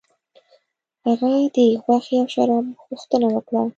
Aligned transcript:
هغه 1.05 1.31
د 1.55 1.57
غوښې 1.83 2.15
او 2.21 2.27
شرابو 2.33 2.79
غوښتنه 2.87 3.27
وکړه. 3.31 3.61